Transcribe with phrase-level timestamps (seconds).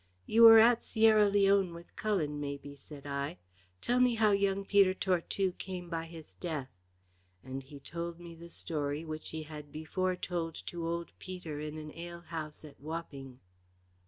[0.25, 3.37] "You were at Sierra Leone with Cullen, maybe," said I.
[3.81, 6.71] "Tell me how young Peter Tortue came by his death?"
[7.43, 11.77] and he told me the story which he had before told to old Peter in
[11.77, 13.41] an alehouse at Wapping.